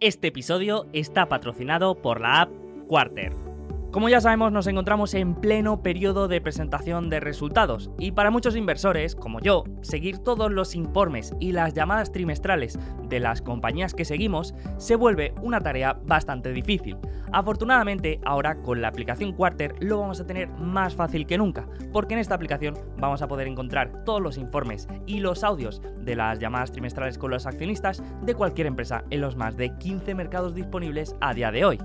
Este 0.00 0.28
episodio 0.28 0.86
está 0.94 1.28
patrocinado 1.28 1.94
por 1.94 2.22
la 2.22 2.40
app 2.40 2.50
Quarter. 2.88 3.49
Como 3.90 4.08
ya 4.08 4.20
sabemos, 4.20 4.52
nos 4.52 4.68
encontramos 4.68 5.14
en 5.14 5.34
pleno 5.34 5.82
periodo 5.82 6.28
de 6.28 6.40
presentación 6.40 7.10
de 7.10 7.18
resultados 7.18 7.90
y 7.98 8.12
para 8.12 8.30
muchos 8.30 8.54
inversores, 8.54 9.16
como 9.16 9.40
yo, 9.40 9.64
seguir 9.82 10.18
todos 10.18 10.52
los 10.52 10.76
informes 10.76 11.34
y 11.40 11.50
las 11.50 11.74
llamadas 11.74 12.12
trimestrales 12.12 12.78
de 13.08 13.18
las 13.18 13.42
compañías 13.42 13.92
que 13.92 14.04
seguimos 14.04 14.54
se 14.76 14.94
vuelve 14.94 15.34
una 15.42 15.60
tarea 15.60 15.98
bastante 16.04 16.52
difícil. 16.52 16.98
Afortunadamente, 17.32 18.20
ahora 18.24 18.62
con 18.62 18.80
la 18.80 18.86
aplicación 18.86 19.32
Quarter 19.32 19.74
lo 19.80 19.98
vamos 19.98 20.20
a 20.20 20.26
tener 20.26 20.48
más 20.50 20.94
fácil 20.94 21.26
que 21.26 21.38
nunca, 21.38 21.66
porque 21.92 22.14
en 22.14 22.20
esta 22.20 22.36
aplicación 22.36 22.78
vamos 22.96 23.22
a 23.22 23.28
poder 23.28 23.48
encontrar 23.48 24.04
todos 24.04 24.20
los 24.20 24.38
informes 24.38 24.86
y 25.06 25.18
los 25.18 25.42
audios 25.42 25.82
de 25.98 26.14
las 26.14 26.38
llamadas 26.38 26.70
trimestrales 26.70 27.18
con 27.18 27.32
los 27.32 27.44
accionistas 27.44 28.04
de 28.22 28.34
cualquier 28.36 28.68
empresa 28.68 29.02
en 29.10 29.20
los 29.20 29.34
más 29.34 29.56
de 29.56 29.76
15 29.78 30.14
mercados 30.14 30.54
disponibles 30.54 31.16
a 31.20 31.34
día 31.34 31.50
de 31.50 31.64
hoy. 31.64 31.78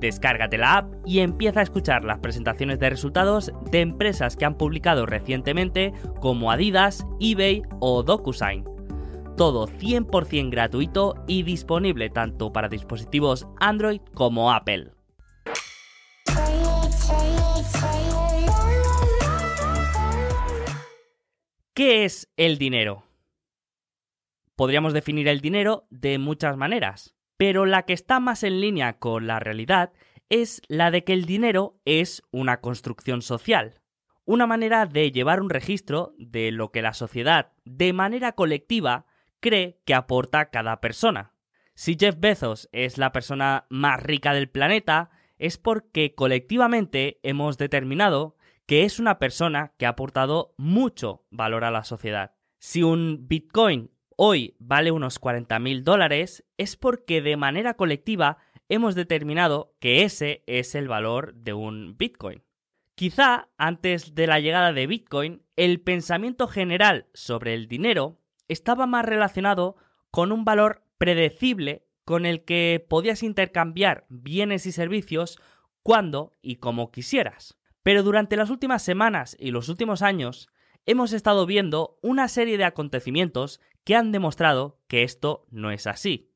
Descárgate 0.00 0.58
la 0.58 0.78
app 0.78 0.94
y 1.04 1.20
empieza 1.20 1.60
a 1.60 1.64
escuchar 1.64 2.04
las 2.04 2.20
presentaciones 2.20 2.78
de 2.78 2.90
resultados 2.90 3.52
de 3.70 3.80
empresas 3.80 4.36
que 4.36 4.44
han 4.44 4.56
publicado 4.56 5.06
recientemente 5.06 5.92
como 6.20 6.52
Adidas, 6.52 7.04
eBay 7.20 7.62
o 7.80 8.04
DocuSign. 8.04 8.64
Todo 9.36 9.66
100% 9.66 10.50
gratuito 10.50 11.14
y 11.26 11.42
disponible 11.42 12.10
tanto 12.10 12.52
para 12.52 12.68
dispositivos 12.68 13.48
Android 13.58 14.00
como 14.14 14.52
Apple. 14.52 14.92
¿Qué 21.74 22.04
es 22.04 22.28
el 22.36 22.58
dinero? 22.58 23.04
Podríamos 24.56 24.92
definir 24.92 25.28
el 25.28 25.40
dinero 25.40 25.86
de 25.90 26.18
muchas 26.18 26.56
maneras 26.56 27.17
pero 27.38 27.64
la 27.64 27.84
que 27.84 27.94
está 27.94 28.20
más 28.20 28.42
en 28.42 28.60
línea 28.60 28.98
con 28.98 29.26
la 29.26 29.40
realidad 29.40 29.92
es 30.28 30.60
la 30.68 30.90
de 30.90 31.04
que 31.04 31.14
el 31.14 31.24
dinero 31.24 31.80
es 31.86 32.22
una 32.30 32.60
construcción 32.60 33.22
social, 33.22 33.80
una 34.26 34.46
manera 34.46 34.84
de 34.84 35.10
llevar 35.10 35.40
un 35.40 35.48
registro 35.48 36.12
de 36.18 36.50
lo 36.52 36.70
que 36.70 36.82
la 36.82 36.92
sociedad, 36.92 37.52
de 37.64 37.94
manera 37.94 38.32
colectiva, 38.32 39.06
cree 39.40 39.80
que 39.86 39.94
aporta 39.94 40.50
cada 40.50 40.80
persona. 40.80 41.32
Si 41.74 41.96
Jeff 41.98 42.16
Bezos 42.18 42.68
es 42.72 42.98
la 42.98 43.12
persona 43.12 43.66
más 43.70 44.02
rica 44.02 44.34
del 44.34 44.50
planeta, 44.50 45.10
es 45.38 45.56
porque 45.56 46.14
colectivamente 46.14 47.20
hemos 47.22 47.56
determinado 47.56 48.36
que 48.66 48.84
es 48.84 48.98
una 48.98 49.18
persona 49.20 49.72
que 49.78 49.86
ha 49.86 49.90
aportado 49.90 50.54
mucho 50.58 51.24
valor 51.30 51.64
a 51.64 51.70
la 51.70 51.84
sociedad. 51.84 52.34
Si 52.58 52.82
un 52.82 53.28
Bitcoin 53.28 53.92
hoy 54.20 54.56
vale 54.58 54.90
unos 54.90 55.20
40.000 55.20 55.84
dólares 55.84 56.44
es 56.56 56.74
porque 56.74 57.22
de 57.22 57.36
manera 57.36 57.74
colectiva 57.74 58.38
hemos 58.68 58.96
determinado 58.96 59.76
que 59.78 60.02
ese 60.02 60.42
es 60.48 60.74
el 60.74 60.88
valor 60.88 61.34
de 61.34 61.54
un 61.54 61.96
Bitcoin. 61.96 62.42
Quizá 62.96 63.48
antes 63.56 64.16
de 64.16 64.26
la 64.26 64.40
llegada 64.40 64.72
de 64.72 64.88
Bitcoin, 64.88 65.42
el 65.54 65.80
pensamiento 65.80 66.48
general 66.48 67.06
sobre 67.14 67.54
el 67.54 67.68
dinero 67.68 68.18
estaba 68.48 68.88
más 68.88 69.04
relacionado 69.04 69.76
con 70.10 70.32
un 70.32 70.44
valor 70.44 70.82
predecible 70.98 71.86
con 72.04 72.26
el 72.26 72.44
que 72.44 72.84
podías 72.88 73.22
intercambiar 73.22 74.04
bienes 74.08 74.66
y 74.66 74.72
servicios 74.72 75.38
cuando 75.84 76.36
y 76.42 76.56
como 76.56 76.90
quisieras. 76.90 77.56
Pero 77.84 78.02
durante 78.02 78.36
las 78.36 78.50
últimas 78.50 78.82
semanas 78.82 79.36
y 79.38 79.52
los 79.52 79.68
últimos 79.68 80.02
años, 80.02 80.48
hemos 80.86 81.12
estado 81.12 81.46
viendo 81.46 81.98
una 82.02 82.26
serie 82.28 82.58
de 82.58 82.64
acontecimientos 82.64 83.60
que 83.88 83.96
han 83.96 84.12
demostrado 84.12 84.82
que 84.86 85.02
esto 85.02 85.46
no 85.50 85.70
es 85.70 85.86
así. 85.86 86.30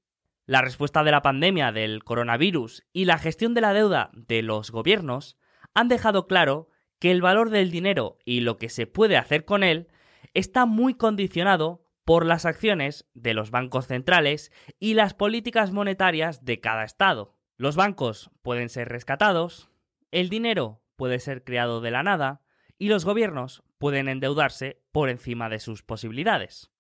La 0.47 0.62
respuesta 0.62 1.05
de 1.05 1.11
la 1.11 1.20
pandemia 1.20 1.70
del 1.70 2.03
coronavirus 2.03 2.83
y 2.95 3.05
la 3.05 3.19
gestión 3.19 3.53
de 3.53 3.61
la 3.61 3.75
deuda 3.75 4.11
de 4.14 4.41
los 4.41 4.70
gobiernos 4.70 5.36
han 5.75 5.89
dejado 5.89 6.27
claro 6.27 6.70
que 6.98 7.11
el 7.11 7.20
valor 7.20 7.50
del 7.50 7.70
dinero 7.70 8.17
y 8.25 8.41
lo 8.41 8.56
que 8.56 8.70
se 8.70 8.86
puede 8.86 9.18
hacer 9.18 9.45
con 9.45 9.64
él 9.64 9.89
está 10.33 10.64
muy 10.64 10.95
condicionado 10.95 11.85
por 12.07 12.24
las 12.24 12.46
acciones 12.46 13.07
de 13.12 13.35
los 13.35 13.51
bancos 13.51 13.86
centrales 13.86 14.51
y 14.80 14.95
las 14.95 15.12
políticas 15.12 15.73
monetarias 15.73 16.46
de 16.46 16.58
cada 16.58 16.85
estado. 16.85 17.36
Los 17.58 17.77
bancos 17.77 18.30
pueden 18.41 18.70
ser 18.70 18.89
rescatados, 18.89 19.68
el 20.11 20.30
dinero 20.30 20.80
puede 20.96 21.20
ser 21.20 21.45
creado 21.45 21.83
de 21.83 21.91
la 21.91 22.02
nada 22.02 22.41
y 22.79 22.89
los 22.89 23.05
gobiernos 23.05 23.62
pueden 23.77 24.08
endeudarse 24.08 24.80
por 24.91 25.11
encima 25.11 25.51
de 25.51 25.58
sus 25.58 25.83
posibilidades. 25.83 26.71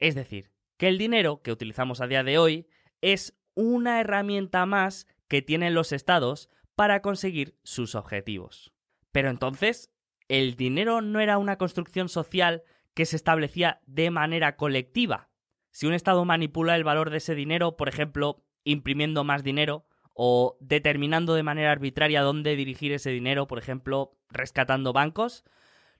Es 0.00 0.14
decir, 0.14 0.50
que 0.76 0.88
el 0.88 0.98
dinero 0.98 1.42
que 1.42 1.52
utilizamos 1.52 2.00
a 2.00 2.06
día 2.06 2.24
de 2.24 2.38
hoy 2.38 2.66
es 3.02 3.38
una 3.54 4.00
herramienta 4.00 4.66
más 4.66 5.06
que 5.28 5.42
tienen 5.42 5.74
los 5.74 5.92
estados 5.92 6.48
para 6.74 7.02
conseguir 7.02 7.56
sus 7.62 7.94
objetivos. 7.94 8.72
Pero 9.12 9.28
entonces, 9.28 9.92
¿el 10.28 10.56
dinero 10.56 11.02
no 11.02 11.20
era 11.20 11.38
una 11.38 11.58
construcción 11.58 12.08
social 12.08 12.64
que 12.94 13.04
se 13.04 13.16
establecía 13.16 13.80
de 13.86 14.10
manera 14.10 14.56
colectiva? 14.56 15.28
Si 15.70 15.86
un 15.86 15.92
estado 15.92 16.24
manipula 16.24 16.74
el 16.74 16.84
valor 16.84 17.10
de 17.10 17.18
ese 17.18 17.34
dinero, 17.34 17.76
por 17.76 17.88
ejemplo, 17.88 18.42
imprimiendo 18.64 19.22
más 19.22 19.44
dinero, 19.44 19.86
o 20.14 20.56
determinando 20.60 21.34
de 21.34 21.42
manera 21.42 21.72
arbitraria 21.72 22.22
dónde 22.22 22.56
dirigir 22.56 22.92
ese 22.92 23.10
dinero, 23.10 23.46
por 23.46 23.58
ejemplo, 23.58 24.18
rescatando 24.28 24.92
bancos, 24.92 25.44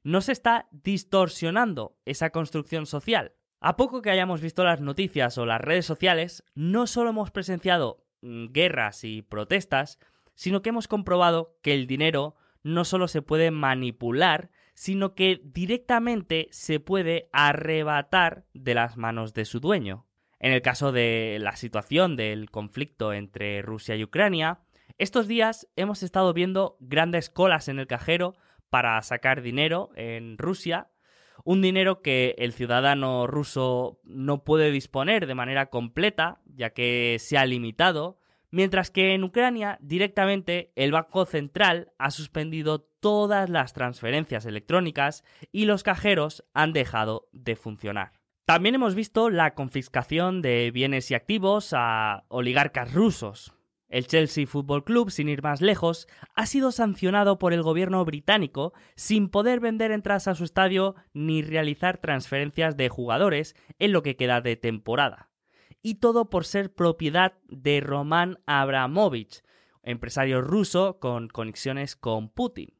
no 0.02 0.20
se 0.20 0.32
está 0.32 0.68
distorsionando 0.72 1.96
esa 2.04 2.30
construcción 2.30 2.86
social. 2.86 3.34
A 3.60 3.76
poco 3.76 4.00
que 4.00 4.10
hayamos 4.10 4.40
visto 4.40 4.64
las 4.64 4.80
noticias 4.80 5.36
o 5.36 5.44
las 5.44 5.60
redes 5.60 5.84
sociales, 5.84 6.42
no 6.54 6.86
solo 6.86 7.10
hemos 7.10 7.30
presenciado 7.30 8.06
mm, 8.22 8.46
guerras 8.52 9.04
y 9.04 9.20
protestas, 9.20 9.98
sino 10.34 10.62
que 10.62 10.70
hemos 10.70 10.88
comprobado 10.88 11.58
que 11.60 11.74
el 11.74 11.86
dinero 11.86 12.36
no 12.62 12.86
solo 12.86 13.06
se 13.06 13.20
puede 13.20 13.50
manipular, 13.50 14.50
sino 14.72 15.14
que 15.14 15.42
directamente 15.44 16.48
se 16.52 16.80
puede 16.80 17.28
arrebatar 17.32 18.46
de 18.54 18.72
las 18.72 18.96
manos 18.96 19.34
de 19.34 19.44
su 19.44 19.60
dueño. 19.60 20.06
En 20.38 20.54
el 20.54 20.62
caso 20.62 20.90
de 20.90 21.36
la 21.38 21.54
situación 21.56 22.16
del 22.16 22.50
conflicto 22.50 23.12
entre 23.12 23.60
Rusia 23.60 23.94
y 23.94 24.04
Ucrania, 24.04 24.60
estos 24.96 25.28
días 25.28 25.68
hemos 25.76 26.02
estado 26.02 26.32
viendo 26.32 26.78
grandes 26.80 27.28
colas 27.28 27.68
en 27.68 27.78
el 27.78 27.86
cajero 27.86 28.36
para 28.70 29.02
sacar 29.02 29.42
dinero 29.42 29.90
en 29.96 30.38
Rusia, 30.38 30.88
un 31.44 31.62
dinero 31.62 32.02
que 32.02 32.34
el 32.38 32.52
ciudadano 32.52 33.26
ruso 33.26 34.00
no 34.04 34.44
puede 34.44 34.70
disponer 34.70 35.26
de 35.26 35.34
manera 35.34 35.66
completa, 35.66 36.40
ya 36.46 36.70
que 36.70 37.16
se 37.18 37.38
ha 37.38 37.46
limitado, 37.46 38.18
mientras 38.50 38.90
que 38.90 39.14
en 39.14 39.24
Ucrania 39.24 39.78
directamente 39.80 40.72
el 40.76 40.92
Banco 40.92 41.24
Central 41.24 41.92
ha 41.98 42.10
suspendido 42.10 42.80
todas 43.00 43.48
las 43.48 43.72
transferencias 43.72 44.44
electrónicas 44.46 45.24
y 45.52 45.64
los 45.64 45.82
cajeros 45.82 46.44
han 46.52 46.72
dejado 46.72 47.28
de 47.32 47.56
funcionar. 47.56 48.12
También 48.44 48.74
hemos 48.74 48.94
visto 48.94 49.30
la 49.30 49.54
confiscación 49.54 50.42
de 50.42 50.70
bienes 50.72 51.10
y 51.10 51.14
activos 51.14 51.72
a 51.72 52.24
oligarcas 52.28 52.92
rusos, 52.92 53.54
el 53.90 54.06
Chelsea 54.06 54.46
Football 54.46 54.84
Club, 54.84 55.10
sin 55.10 55.28
ir 55.28 55.42
más 55.42 55.60
lejos, 55.60 56.08
ha 56.34 56.46
sido 56.46 56.72
sancionado 56.72 57.38
por 57.38 57.52
el 57.52 57.62
gobierno 57.62 58.04
británico 58.04 58.72
sin 58.94 59.28
poder 59.28 59.60
vender 59.60 59.90
entradas 59.90 60.28
a 60.28 60.34
su 60.34 60.44
estadio 60.44 60.94
ni 61.12 61.42
realizar 61.42 61.98
transferencias 61.98 62.76
de 62.76 62.88
jugadores 62.88 63.54
en 63.78 63.92
lo 63.92 64.02
que 64.02 64.16
queda 64.16 64.40
de 64.40 64.56
temporada. 64.56 65.30
Y 65.82 65.96
todo 65.96 66.30
por 66.30 66.44
ser 66.44 66.72
propiedad 66.72 67.34
de 67.48 67.80
Roman 67.80 68.38
Abramovich, 68.46 69.42
empresario 69.82 70.40
ruso 70.40 70.98
con 71.00 71.28
conexiones 71.28 71.96
con 71.96 72.28
Putin. 72.28 72.74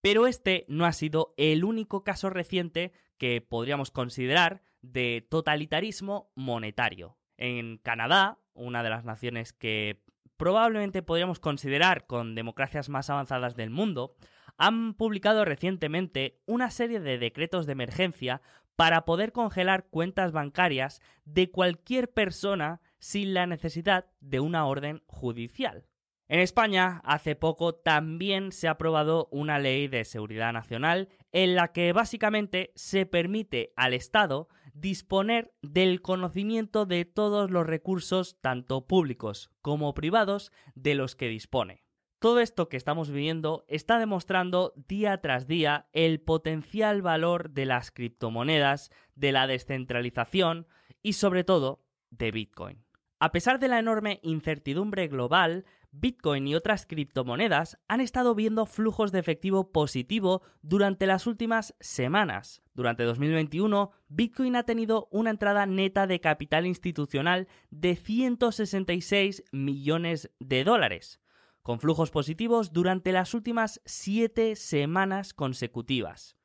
Pero 0.00 0.26
este 0.26 0.64
no 0.68 0.84
ha 0.84 0.92
sido 0.92 1.34
el 1.36 1.64
único 1.64 2.04
caso 2.04 2.30
reciente 2.30 2.92
que 3.18 3.40
podríamos 3.40 3.90
considerar 3.90 4.62
de 4.80 5.26
totalitarismo 5.28 6.30
monetario. 6.34 7.16
En 7.36 7.78
Canadá, 7.78 8.38
una 8.52 8.82
de 8.82 8.90
las 8.90 9.04
naciones 9.04 9.52
que 9.52 10.02
probablemente 10.36 11.02
podríamos 11.02 11.38
considerar 11.38 12.06
con 12.06 12.34
democracias 12.34 12.88
más 12.88 13.10
avanzadas 13.10 13.56
del 13.56 13.70
mundo, 13.70 14.14
han 14.56 14.94
publicado 14.94 15.44
recientemente 15.44 16.40
una 16.46 16.70
serie 16.70 17.00
de 17.00 17.18
decretos 17.18 17.66
de 17.66 17.72
emergencia 17.72 18.42
para 18.76 19.04
poder 19.04 19.32
congelar 19.32 19.86
cuentas 19.88 20.32
bancarias 20.32 21.00
de 21.24 21.50
cualquier 21.50 22.12
persona 22.12 22.80
sin 22.98 23.34
la 23.34 23.46
necesidad 23.46 24.06
de 24.20 24.40
una 24.40 24.66
orden 24.66 25.02
judicial. 25.06 25.86
En 26.28 26.40
España, 26.40 27.02
hace 27.04 27.36
poco 27.36 27.74
también 27.74 28.52
se 28.52 28.66
ha 28.66 28.72
aprobado 28.72 29.28
una 29.30 29.58
ley 29.58 29.88
de 29.88 30.04
seguridad 30.04 30.52
nacional 30.52 31.08
en 31.30 31.54
la 31.54 31.72
que 31.72 31.92
básicamente 31.92 32.72
se 32.74 33.04
permite 33.04 33.72
al 33.76 33.92
Estado 33.92 34.48
disponer 34.72 35.54
del 35.62 36.02
conocimiento 36.02 36.86
de 36.86 37.04
todos 37.04 37.50
los 37.50 37.66
recursos, 37.66 38.38
tanto 38.40 38.86
públicos 38.86 39.50
como 39.60 39.94
privados, 39.94 40.52
de 40.74 40.94
los 40.94 41.16
que 41.16 41.28
dispone. 41.28 41.84
Todo 42.18 42.38
esto 42.38 42.68
que 42.68 42.76
estamos 42.76 43.10
viviendo 43.10 43.64
está 43.66 43.98
demostrando 43.98 44.72
día 44.76 45.20
tras 45.20 45.48
día 45.48 45.88
el 45.92 46.20
potencial 46.20 47.02
valor 47.02 47.50
de 47.50 47.66
las 47.66 47.90
criptomonedas, 47.90 48.92
de 49.16 49.32
la 49.32 49.48
descentralización 49.48 50.68
y 51.02 51.14
sobre 51.14 51.42
todo 51.42 51.84
de 52.10 52.30
Bitcoin. 52.30 52.84
A 53.18 53.32
pesar 53.32 53.58
de 53.58 53.68
la 53.68 53.78
enorme 53.78 54.20
incertidumbre 54.22 55.08
global, 55.08 55.64
Bitcoin 55.92 56.48
y 56.48 56.54
otras 56.54 56.86
criptomonedas 56.86 57.78
han 57.86 58.00
estado 58.00 58.34
viendo 58.34 58.64
flujos 58.64 59.12
de 59.12 59.18
efectivo 59.18 59.72
positivo 59.72 60.42
durante 60.62 61.06
las 61.06 61.26
últimas 61.26 61.74
semanas. 61.80 62.62
Durante 62.74 63.04
2021, 63.04 63.92
Bitcoin 64.08 64.56
ha 64.56 64.62
tenido 64.62 65.06
una 65.10 65.30
entrada 65.30 65.66
neta 65.66 66.06
de 66.06 66.20
capital 66.20 66.66
institucional 66.66 67.46
de 67.70 67.94
166 67.94 69.44
millones 69.52 70.30
de 70.40 70.64
dólares, 70.64 71.20
con 71.62 71.78
flujos 71.78 72.10
positivos 72.10 72.72
durante 72.72 73.12
las 73.12 73.34
últimas 73.34 73.82
7 73.84 74.56
semanas 74.56 75.34
consecutivas. 75.34 76.36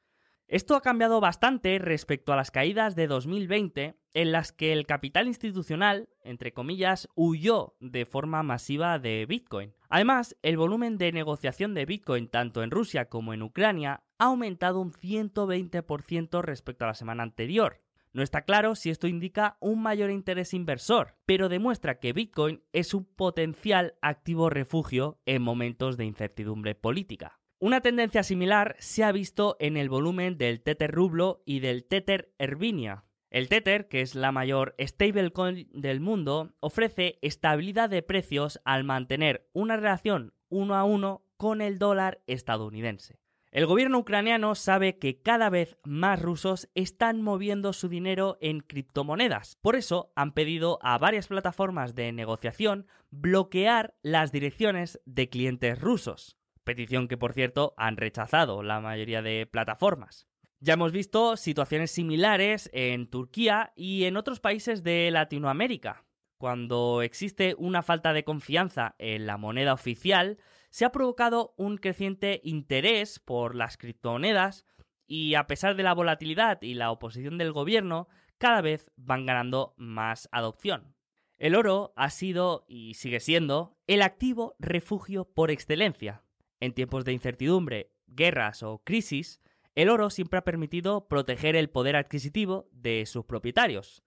Esto 0.50 0.78
ha 0.78 0.82
cambiado 0.82 1.20
bastante 1.20 1.78
respecto 1.78 2.32
a 2.32 2.38
las 2.38 2.52
caídas 2.52 2.96
de 2.96 3.08
2020, 3.08 3.98
en 4.14 4.32
las 4.32 4.54
que 4.54 4.72
el 4.72 4.86
capital 4.86 5.28
institucional, 5.28 6.08
entre 6.24 6.54
comillas, 6.54 7.10
huyó 7.16 7.76
de 7.82 8.06
forma 8.06 8.44
masiva 8.44 8.98
de 8.98 9.26
Bitcoin. 9.26 9.74
Además, 9.90 10.38
el 10.44 10.56
volumen 10.56 10.98
de 10.98 11.12
negociación 11.12 11.74
de 11.74 11.86
Bitcoin 11.86 12.30
tanto 12.30 12.64
en 12.64 12.72
Rusia 12.72 13.10
como 13.10 13.34
en 13.34 13.44
Ucrania 13.44 14.04
ha 14.20 14.26
aumentado 14.26 14.80
un 14.80 14.94
120% 14.94 16.42
respecto 16.42 16.86
a 16.86 16.88
la 16.88 16.94
semana 16.94 17.24
anterior. 17.24 17.82
No 18.14 18.24
está 18.24 18.44
claro 18.44 18.76
si 18.76 18.90
esto 18.90 19.08
indica 19.08 19.58
un 19.60 19.82
mayor 19.82 20.12
interés 20.12 20.54
inversor, 20.54 21.18
pero 21.26 21.50
demuestra 21.50 22.00
que 22.00 22.14
Bitcoin 22.14 22.64
es 22.72 22.94
un 22.94 23.04
potencial 23.04 23.96
activo 24.02 24.50
refugio 24.50 25.20
en 25.26 25.42
momentos 25.42 25.98
de 25.98 26.06
incertidumbre 26.06 26.74
política. 26.74 27.38
Una 27.60 27.82
tendencia 27.82 28.22
similar 28.22 28.76
se 28.78 29.04
ha 29.04 29.12
visto 29.12 29.58
en 29.60 29.78
el 29.78 29.90
volumen 29.90 30.38
del 30.38 30.62
Tether 30.62 30.92
Rublo 30.92 31.42
y 31.44 31.60
del 31.60 31.86
Tether 31.86 32.32
Ervinia. 32.38 33.06
El 33.32 33.50
Tether, 33.50 33.88
que 33.88 34.02
es 34.02 34.14
la 34.14 34.32
mayor 34.32 34.76
stablecoin 34.80 35.68
del 35.74 36.00
mundo, 36.00 36.54
ofrece 36.60 37.18
estabilidad 37.24 37.90
de 37.90 38.04
precios 38.04 38.62
al 38.64 38.84
mantener 38.84 39.50
una 39.54 39.76
relación 39.76 40.36
uno 40.50 40.76
a 40.76 40.84
uno 40.84 41.24
con 41.36 41.62
el 41.62 41.80
dólar 41.80 42.22
estadounidense. 42.28 43.18
El 43.50 43.66
gobierno 43.66 43.98
ucraniano 43.98 44.54
sabe 44.54 45.00
que 45.00 45.24
cada 45.24 45.50
vez 45.50 45.80
más 45.84 46.22
rusos 46.22 46.70
están 46.76 47.24
moviendo 47.24 47.74
su 47.74 47.90
dinero 47.90 48.38
en 48.40 48.60
criptomonedas. 48.60 49.58
Por 49.62 49.76
eso 49.76 50.12
han 50.16 50.34
pedido 50.34 50.78
a 50.84 51.00
varias 51.00 51.28
plataformas 51.28 51.96
de 51.96 52.12
negociación 52.12 52.86
bloquear 53.10 53.96
las 54.04 54.32
direcciones 54.32 55.02
de 55.06 55.30
clientes 55.30 55.82
rusos 55.82 56.37
petición 56.68 57.08
que 57.08 57.18
por 57.18 57.34
cierto 57.34 57.74
han 57.78 57.98
rechazado 57.98 58.62
la 58.62 58.80
mayoría 58.82 59.24
de 59.24 59.48
plataformas. 59.48 60.28
Ya 60.60 60.74
hemos 60.74 60.92
visto 60.92 61.38
situaciones 61.38 61.92
similares 61.92 62.70
en 62.74 63.10
Turquía 63.10 63.72
y 63.76 64.04
en 64.04 64.18
otros 64.18 64.40
países 64.40 64.84
de 64.84 65.10
Latinoamérica. 65.10 66.04
Cuando 66.38 67.02
existe 67.02 67.56
una 67.58 67.82
falta 67.84 68.12
de 68.12 68.24
confianza 68.24 68.96
en 69.00 69.26
la 69.26 69.38
moneda 69.38 69.74
oficial, 69.74 70.38
se 70.70 70.84
ha 70.84 70.92
provocado 70.92 71.54
un 71.58 71.78
creciente 71.78 72.42
interés 72.44 73.20
por 73.20 73.56
las 73.56 73.78
criptomonedas 73.78 74.66
y 75.08 75.36
a 75.36 75.48
pesar 75.48 75.76
de 75.76 75.84
la 75.84 75.94
volatilidad 75.94 76.62
y 76.62 76.74
la 76.74 76.92
oposición 76.92 77.38
del 77.38 77.54
gobierno, 77.54 78.10
cada 78.38 78.62
vez 78.62 78.92
van 78.98 79.26
ganando 79.26 79.74
más 79.78 80.28
adopción. 80.34 80.96
El 81.38 81.56
oro 81.56 81.94
ha 81.96 82.10
sido 82.10 82.66
y 82.68 82.96
sigue 82.96 83.22
siendo 83.22 83.78
el 83.88 84.02
activo 84.02 84.56
refugio 84.60 85.24
por 85.26 85.50
excelencia. 85.50 86.24
En 86.60 86.74
tiempos 86.74 87.06
de 87.06 87.14
incertidumbre, 87.14 87.92
guerras 88.08 88.64
o 88.64 88.80
crisis, 88.84 89.42
el 89.76 89.90
oro 89.90 90.10
siempre 90.10 90.40
ha 90.40 90.44
permitido 90.44 91.08
proteger 91.08 91.56
el 91.56 91.70
poder 91.70 91.96
adquisitivo 91.96 92.68
de 92.72 93.06
sus 93.06 93.26
propietarios. 93.26 94.04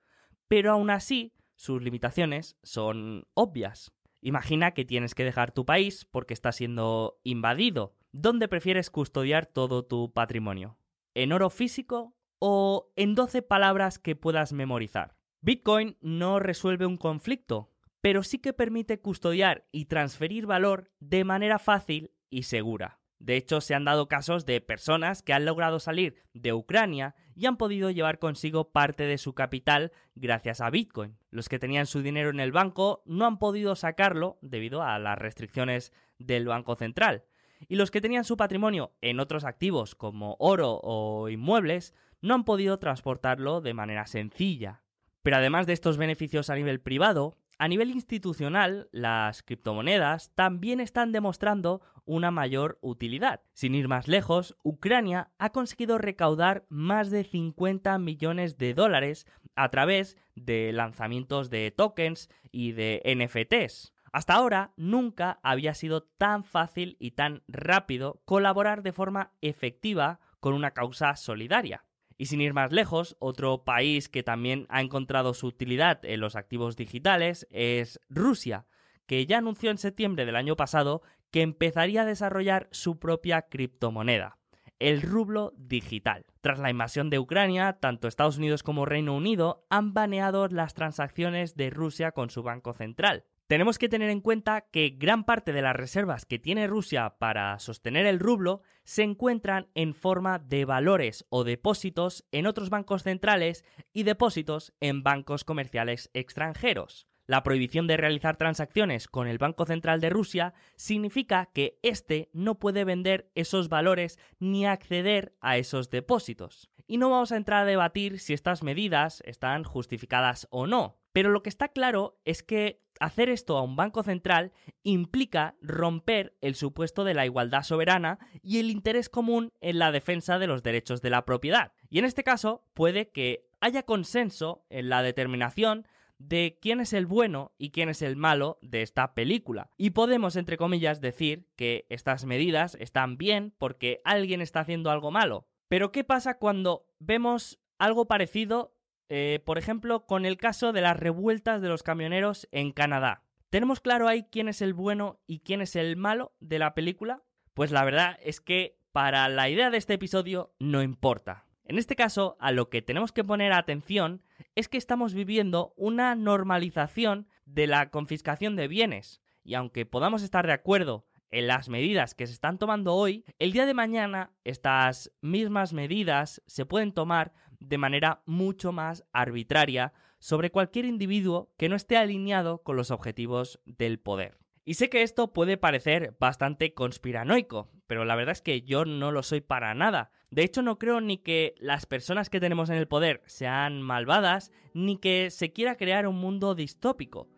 Pero 0.49 0.73
aún 0.73 0.91
así, 0.91 1.32
sus 1.55 1.81
limitaciones 1.81 2.56
son 2.62 3.29
obvias. 3.35 3.93
Imagina 4.20 4.73
que 4.73 4.85
tienes 4.85 5.14
que 5.14 5.25
dejar 5.25 5.52
tu 5.52 5.64
país 5.64 6.05
porque 6.11 6.35
está 6.35 6.50
siendo 6.52 7.20
invadido. 7.23 7.94
¿Dónde 8.12 8.49
prefieres 8.49 8.91
custodiar 8.91 9.46
todo 9.46 9.85
tu 9.85 10.12
patrimonio? 10.12 10.76
¿En 11.14 11.32
oro 11.32 11.50
físico 11.50 12.17
o 12.41 12.91
en 12.96 13.14
12 13.14 13.43
palabras 13.43 13.99
que 13.99 14.17
puedas 14.17 14.53
memorizar? 14.53 15.17
Bitcoin 15.41 15.96
no 16.00 16.41
resuelve 16.41 16.85
un 16.85 16.96
conflicto, 16.96 17.70
pero 18.00 18.23
sí 18.23 18.38
que 18.38 18.53
permite 18.53 19.00
custodiar 19.00 19.67
y 19.70 19.87
transferir 19.87 20.46
valor 20.46 20.91
de 20.99 21.25
manera 21.25 21.58
fácil 21.58 22.11
y 22.31 22.44
segura. 22.44 23.00
De 23.21 23.37
hecho, 23.37 23.61
se 23.61 23.75
han 23.75 23.85
dado 23.85 24.09
casos 24.09 24.47
de 24.47 24.62
personas 24.62 25.23
que 25.23 25.35
han 25.35 25.44
logrado 25.44 25.79
salir 25.79 26.17
de 26.32 26.55
Ucrania 26.55 27.15
y 27.35 27.44
han 27.44 27.59
podido 27.59 27.91
llevar 27.91 28.19
consigo 28.19 28.71
parte 28.73 29.05
de 29.05 29.19
su 29.19 29.35
capital 29.35 29.93
gracias 30.15 30.62
a 30.62 30.71
Bitcoin. 30.71 31.19
Los 31.31 31.50
que 31.50 31.59
tenían 31.59 31.87
su 31.87 32.00
dinero 32.00 32.31
en 32.31 32.41
el 32.41 32.50
banco 32.50 33.03
no 33.05 33.27
han 33.27 33.38
podido 33.38 33.77
sacarlo 33.77 34.38
debido 34.41 34.82
a 34.82 34.99
las 34.99 35.19
restricciones 35.19 35.93
del 36.19 36.47
Banco 36.47 36.77
Central. 36.77 37.25
Y 37.69 37.77
los 37.77 37.91
que 37.91 38.00
tenían 38.00 38.25
su 38.25 38.38
patrimonio 38.38 38.94
en 39.03 39.21
otros 39.21 39.44
activos 39.44 39.94
como 39.94 40.37
oro 40.38 40.81
o 40.82 41.29
inmuebles 41.29 41.94
no 42.23 42.35
han 42.35 42.44
podido 42.44 42.79
transportarlo 42.79 43.61
de 43.61 43.75
manera 43.75 44.06
sencilla. 44.06 44.82
Pero 45.23 45.37
además 45.37 45.67
de 45.67 45.75
estos 45.75 45.99
beneficios 45.99 46.49
a 46.49 46.55
nivel 46.55 46.81
privado, 46.81 47.37
a 47.61 47.69
nivel 47.69 47.91
institucional, 47.91 48.89
las 48.91 49.43
criptomonedas 49.43 50.35
también 50.35 50.81
están 50.81 51.12
demostrando 51.12 51.83
una 52.07 52.31
mayor 52.31 52.79
utilidad. 52.81 53.43
Sin 53.53 53.75
ir 53.75 53.87
más 53.87 54.09
lejos, 54.09 54.57
Ucrania 54.62 55.31
ha 55.37 55.51
conseguido 55.51 55.99
recaudar 55.99 56.65
más 56.71 57.11
de 57.11 57.23
50 57.23 57.99
millones 57.99 58.57
de 58.57 58.73
dólares 58.73 59.27
a 59.57 59.69
través 59.69 60.17
de 60.35 60.73
lanzamientos 60.73 61.51
de 61.51 61.71
tokens 61.71 62.31
y 62.51 62.73
de 62.73 63.03
NFTs. 63.05 63.93
Hasta 64.11 64.33
ahora 64.33 64.73
nunca 64.79 65.39
había 65.43 65.75
sido 65.75 66.05
tan 66.05 66.45
fácil 66.45 66.97
y 66.99 67.11
tan 67.11 67.43
rápido 67.47 68.23
colaborar 68.25 68.83
de 68.83 68.95
forma 68.95 69.35
efectiva 69.43 70.19
con 70.41 70.55
una 70.55 70.71
causa 70.71 71.15
solidaria. 71.15 71.85
Y 72.20 72.26
sin 72.26 72.43
ir 72.43 72.52
más 72.52 72.70
lejos, 72.70 73.17
otro 73.19 73.64
país 73.64 74.11
que 74.11 74.22
también 74.22 74.67
ha 74.69 74.82
encontrado 74.82 75.32
su 75.32 75.46
utilidad 75.46 76.05
en 76.05 76.20
los 76.20 76.37
activos 76.37 76.76
digitales 76.76 77.46
es 77.50 77.99
Rusia, 78.11 78.67
que 79.06 79.25
ya 79.25 79.38
anunció 79.38 79.70
en 79.70 79.78
septiembre 79.78 80.26
del 80.26 80.37
año 80.37 80.55
pasado 80.55 81.00
que 81.31 81.40
empezaría 81.40 82.02
a 82.02 82.05
desarrollar 82.05 82.69
su 82.72 82.99
propia 82.99 83.49
criptomoneda, 83.49 84.37
el 84.78 85.00
rublo 85.00 85.55
digital. 85.56 86.26
Tras 86.43 86.58
la 86.58 86.69
invasión 86.69 87.08
de 87.08 87.19
Ucrania, 87.19 87.78
tanto 87.81 88.06
Estados 88.06 88.37
Unidos 88.37 88.62
como 88.62 88.84
Reino 88.84 89.17
Unido 89.17 89.64
han 89.70 89.94
baneado 89.94 90.46
las 90.49 90.75
transacciones 90.75 91.56
de 91.56 91.70
Rusia 91.70 92.12
con 92.12 92.28
su 92.28 92.43
banco 92.43 92.75
central. 92.75 93.25
Tenemos 93.50 93.79
que 93.79 93.88
tener 93.88 94.11
en 94.11 94.20
cuenta 94.20 94.61
que 94.61 94.91
gran 94.91 95.25
parte 95.25 95.53
de 95.53 95.60
las 95.60 95.75
reservas 95.75 96.25
que 96.25 96.39
tiene 96.39 96.69
Rusia 96.69 97.17
para 97.19 97.58
sostener 97.58 98.06
el 98.06 98.20
rublo 98.20 98.63
se 98.84 99.03
encuentran 99.03 99.67
en 99.75 99.93
forma 99.93 100.39
de 100.39 100.65
valores 100.65 101.27
o 101.31 101.43
depósitos 101.43 102.25
en 102.31 102.46
otros 102.46 102.70
bancos 102.70 103.03
centrales 103.03 103.65
y 103.93 104.05
depósitos 104.05 104.72
en 104.79 105.03
bancos 105.03 105.43
comerciales 105.43 106.10
extranjeros. 106.15 107.08
La 107.27 107.43
prohibición 107.43 107.89
de 107.89 107.96
realizar 107.96 108.36
transacciones 108.36 109.08
con 109.08 109.27
el 109.27 109.39
Banco 109.39 109.67
Central 109.67 110.01
de 110.01 110.10
Rusia 110.10 110.55
significa 110.77 111.51
que 111.53 111.81
éste 111.82 112.31
no 112.32 112.60
puede 112.60 112.84
vender 112.84 113.32
esos 113.34 113.69
valores 113.69 114.20
ni 114.39 114.65
acceder 114.65 115.34
a 115.41 115.56
esos 115.58 115.91
depósitos. 115.91 116.70
Y 116.86 116.98
no 116.98 117.10
vamos 117.10 117.32
a 117.32 117.36
entrar 117.36 117.63
a 117.63 117.69
debatir 117.69 118.20
si 118.20 118.32
estas 118.32 118.63
medidas 118.63 119.25
están 119.27 119.65
justificadas 119.65 120.46
o 120.53 120.69
no, 120.69 121.01
pero 121.13 121.31
lo 121.31 121.43
que 121.43 121.48
está 121.48 121.69
claro 121.69 122.20
es 122.25 122.44
que 122.44 122.81
hacer 123.01 123.29
esto 123.29 123.57
a 123.57 123.63
un 123.63 123.75
banco 123.75 124.03
central 124.03 124.53
implica 124.83 125.57
romper 125.61 126.37
el 126.41 126.55
supuesto 126.55 127.03
de 127.03 127.15
la 127.15 127.27
igualdad 127.27 127.63
soberana 127.63 128.19
y 128.43 128.59
el 128.59 128.71
interés 128.71 129.09
común 129.09 129.53
en 129.61 129.79
la 129.79 129.91
defensa 129.91 130.39
de 130.39 130.47
los 130.47 130.63
derechos 130.63 131.03
de 131.03 131.11
la 131.11 131.25
propiedad. 131.25 131.73
Y 131.89 131.99
en 131.99 132.05
este 132.05 132.23
caso 132.23 132.63
puede 132.75 133.09
que 133.09 133.49
haya 133.61 133.83
consenso 133.83 134.65
en 134.71 134.89
la 134.89 135.03
determinación 135.03 135.87
de 136.19 136.59
quién 136.61 136.81
es 136.81 136.93
el 136.93 137.07
bueno 137.07 137.53
y 137.57 137.71
quién 137.71 137.89
es 137.89 138.03
el 138.03 138.15
malo 138.15 138.59
de 138.61 138.83
esta 138.83 139.15
película. 139.15 139.71
Y 139.79 139.91
podemos, 139.91 140.37
entre 140.37 140.59
comillas, 140.59 141.01
decir 141.01 141.47
que 141.57 141.87
estas 141.89 142.27
medidas 142.27 142.77
están 142.79 143.17
bien 143.17 143.55
porque 143.59 144.03
alguien 144.05 144.43
está 144.43 144.61
haciendo 144.61 144.91
algo 144.91 145.11
malo. 145.11 145.47
Pero 145.69 145.93
¿qué 145.93 146.05
pasa 146.05 146.37
cuando 146.37 146.87
vemos 146.99 147.59
algo 147.79 148.07
parecido 148.07 148.75
eh, 149.12 149.40
por 149.44 149.58
ejemplo, 149.58 150.06
con 150.06 150.24
el 150.24 150.36
caso 150.36 150.72
de 150.72 150.81
las 150.81 150.96
revueltas 150.96 151.60
de 151.60 151.69
los 151.69 151.82
camioneros 151.82 152.48
en 152.52 152.70
Canadá. 152.70 153.24
¿Tenemos 153.50 153.81
claro 153.81 154.06
ahí 154.06 154.22
quién 154.31 154.48
es 154.48 154.62
el 154.62 154.72
bueno 154.72 155.19
y 155.26 155.40
quién 155.40 155.60
es 155.60 155.74
el 155.74 155.96
malo 155.96 156.32
de 156.38 156.60
la 156.60 156.74
película? 156.74 157.24
Pues 157.52 157.72
la 157.72 157.84
verdad 157.84 158.17
es 158.22 158.40
que 158.40 158.79
para 158.93 159.29
la 159.29 159.50
idea 159.50 159.69
de 159.69 159.79
este 159.79 159.94
episodio 159.94 160.55
no 160.60 160.81
importa. 160.81 161.44
En 161.64 161.76
este 161.76 161.96
caso, 161.96 162.36
a 162.38 162.52
lo 162.52 162.70
que 162.70 162.82
tenemos 162.82 163.10
que 163.10 163.24
poner 163.24 163.52
atención 163.52 164.22
es 164.55 164.69
que 164.69 164.79
estamos 164.79 165.12
viviendo 165.12 165.74
una 165.76 166.14
normalización 166.14 167.26
de 167.46 167.67
la 167.67 167.90
confiscación 167.90 168.55
de 168.55 168.69
bienes. 168.69 169.20
Y 169.43 169.55
aunque 169.55 169.86
podamos 169.86 170.22
estar 170.22 170.46
de 170.46 170.52
acuerdo 170.52 171.05
en 171.31 171.46
las 171.46 171.69
medidas 171.69 172.15
que 172.15 172.27
se 172.27 172.32
están 172.32 172.58
tomando 172.58 172.94
hoy, 172.94 173.25
el 173.39 173.53
día 173.53 173.67
de 173.67 173.75
mañana 173.75 174.32
estas 174.44 175.13
mismas 175.20 175.72
medidas 175.72 176.43
se 176.46 176.67
pueden 176.67 176.93
tomar 176.93 177.32
de 177.60 177.79
manera 177.79 178.22
mucho 178.27 178.72
más 178.72 179.05
arbitraria 179.13 179.93
sobre 180.19 180.51
cualquier 180.51 180.84
individuo 180.84 181.53
que 181.56 181.69
no 181.69 181.77
esté 181.77 181.96
alineado 181.96 182.63
con 182.63 182.77
los 182.77 182.91
objetivos 182.91 183.60
del 183.65 183.99
poder. 183.99 184.39
Y 184.65 184.75
sé 184.75 184.91
que 184.91 185.03
esto 185.03 185.32
puede 185.32 185.56
parecer 185.56 186.15
bastante 186.20 186.75
conspiranoico, 186.75 187.70
pero 187.87 188.05
la 188.05 188.15
verdad 188.15 188.32
es 188.32 188.43
que 188.43 188.63
yo 188.63 188.84
no 188.84 189.10
lo 189.10 189.22
soy 189.22 189.41
para 189.41 189.75
nada. 189.75 190.13
De 190.31 190.44
hecho, 190.44 190.63
no 190.63 190.79
creo 190.79 191.01
ni 191.01 191.19
que 191.19 191.55
las 191.58 191.87
personas 191.87 192.31
que 192.31 192.39
tenemos 192.39 192.70
en 192.70 192.77
el 192.77 192.87
poder 192.87 193.22
sean 193.27 193.82
malvadas, 193.82 194.53
ni 194.75 194.99
que 194.99 195.31
se 195.31 195.53
quiera 195.53 195.77
crear 195.77 196.06
un 196.06 196.17
mundo 196.17 196.55
distópico. 196.55 197.29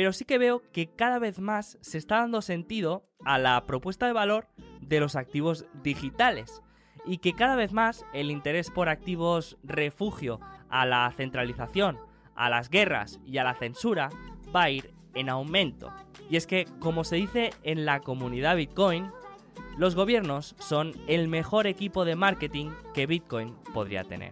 Pero 0.00 0.14
sí 0.14 0.24
que 0.24 0.38
veo 0.38 0.62
que 0.72 0.88
cada 0.88 1.18
vez 1.18 1.40
más 1.40 1.76
se 1.82 1.98
está 1.98 2.20
dando 2.20 2.40
sentido 2.40 3.04
a 3.22 3.36
la 3.36 3.66
propuesta 3.66 4.06
de 4.06 4.14
valor 4.14 4.48
de 4.80 4.98
los 4.98 5.14
activos 5.14 5.66
digitales 5.82 6.62
y 7.04 7.18
que 7.18 7.34
cada 7.34 7.54
vez 7.54 7.74
más 7.74 8.06
el 8.14 8.30
interés 8.30 8.70
por 8.70 8.88
activos 8.88 9.58
refugio 9.62 10.40
a 10.70 10.86
la 10.86 11.12
centralización, 11.14 11.98
a 12.34 12.48
las 12.48 12.70
guerras 12.70 13.20
y 13.26 13.36
a 13.36 13.44
la 13.44 13.52
censura 13.52 14.08
va 14.56 14.62
a 14.62 14.70
ir 14.70 14.90
en 15.14 15.28
aumento. 15.28 15.92
Y 16.30 16.36
es 16.36 16.46
que, 16.46 16.64
como 16.78 17.04
se 17.04 17.16
dice 17.16 17.50
en 17.62 17.84
la 17.84 18.00
comunidad 18.00 18.56
Bitcoin, 18.56 19.12
los 19.76 19.96
gobiernos 19.96 20.56
son 20.60 20.94
el 21.08 21.28
mejor 21.28 21.66
equipo 21.66 22.06
de 22.06 22.16
marketing 22.16 22.70
que 22.94 23.04
Bitcoin 23.04 23.54
podría 23.74 24.04
tener. 24.04 24.30